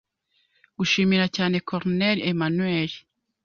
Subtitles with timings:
[0.77, 2.91] gushimira cyane Colonelle Emmanuel